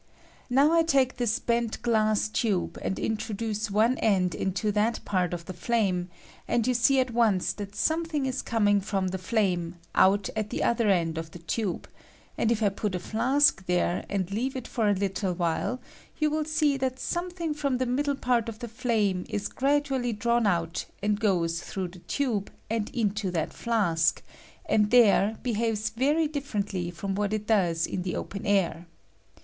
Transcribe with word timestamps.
41 0.49 0.55
Now 0.67 0.73
I 0.73 0.81
take 0.81 1.17
this 1.17 1.37
bent 1.37 1.79
glass 1.83 2.27
tube, 2.27 2.79
and 2.81 2.97
intro 2.97 3.35
'dnee 3.35 3.69
one 3.69 3.99
end 3.99 4.33
into 4.33 4.71
that 4.71 4.99
part 5.05 5.31
of 5.31 5.45
the 5.45 5.53
flame, 5.53 6.09
and 6.47 6.67
m 6.67 6.73
see 6.73 6.99
at 6.99 7.11
once 7.11 7.53
that 7.53 7.75
something 7.75 8.25
is 8.25 8.41
coming 8.41 8.81
from 8.81 9.05
le 9.09 9.19
flame, 9.19 9.75
out 9.93 10.27
at 10.35 10.49
the 10.49 10.63
other 10.63 10.89
end 10.89 11.19
of 11.19 11.29
the 11.29 11.37
tabe; 11.37 11.85
and 12.35 12.51
if 12.51 12.63
I 12.63 12.69
put 12.69 12.95
a 12.95 12.99
flask 12.99 13.63
there, 13.67 14.03
and 14.09 14.31
leave 14.31 14.55
it 14.55 14.67
for 14.67 14.89
a 14.89 14.95
little 14.95 15.33
while, 15.33 15.79
jou 16.19 16.31
will 16.31 16.45
see 16.45 16.77
that 16.77 16.97
something 16.99 17.53
from 17.53 17.77
the 17.77 17.85
middle 17.85 18.15
part 18.15 18.49
of 18.49 18.57
the 18.57 18.67
flame 18.67 19.23
is 19.29 19.47
gradually 19.47 20.13
drawn 20.13 20.47
out, 20.47 20.83
and 21.03 21.19
goes 21.19 21.61
through 21.61 21.89
the 21.89 21.99
tube, 21.99 22.49
and 22.71 22.89
into 22.89 23.29
that 23.29 23.53
flask, 23.53 24.23
and 24.65 24.89
there 24.89 25.37
behaves 25.43 25.91
very 25.91 26.27
differently 26.27 26.89
from 26.89 27.13
what 27.13 27.33
it 27.33 27.45
doea 27.45 27.85
in 27.87 28.01
the 28.01 28.15
open 28.15 28.47
air. 28.47 28.87